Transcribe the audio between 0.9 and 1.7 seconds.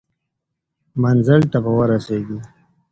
منزل ته